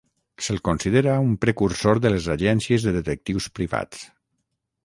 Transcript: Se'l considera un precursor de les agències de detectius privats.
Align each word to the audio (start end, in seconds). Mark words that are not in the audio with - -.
Se'l 0.45 0.61
considera 0.69 1.17
un 1.25 1.35
precursor 1.45 2.01
de 2.05 2.13
les 2.15 2.31
agències 2.39 2.89
de 2.89 2.97
detectius 2.99 3.51
privats. 3.61 4.03